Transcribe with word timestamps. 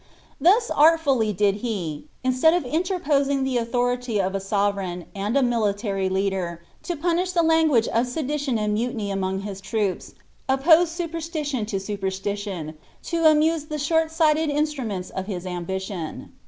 * 0.25 0.41
Thus 0.41 0.71
artfully 0.71 1.31
did 1.31 1.57
he, 1.57 2.07
instead 2.23 2.55
of 2.55 2.65
interposing 2.65 3.43
the 3.43 3.57
authority 3.59 4.19
of 4.19 4.33
a 4.33 4.39
9Vt 4.39 4.73
*eign, 4.75 5.05
and 5.13 5.37
a 5.37 5.43
military 5.43 6.09
leader, 6.09 6.63
to 6.81 6.95
punish 6.95 7.33
the 7.33 7.43
language 7.43 7.87
of 7.89 8.07
sedition 8.07 8.57
and 8.57 8.73
mutiny 8.73 9.11
among 9.11 9.41
his 9.41 9.61
troops, 9.61 10.15
oppose 10.49 10.89
superstition 10.89 11.67
to 11.67 11.79
superstition, 11.79 12.79
to 13.03 13.17
amtiae 13.19 13.67
tlie 13.67 13.75
ihort 13.75 14.05
«ighi»d 14.09 14.51
insirmuenis 14.51 15.11
of 15.11 15.27
hts 15.27 15.45
ambition. 15.45 16.31